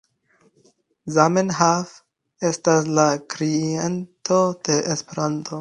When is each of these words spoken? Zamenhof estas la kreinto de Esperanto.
Zamenhof 1.17 1.93
estas 2.51 2.91
la 3.01 3.07
kreinto 3.35 4.43
de 4.67 4.83
Esperanto. 4.97 5.49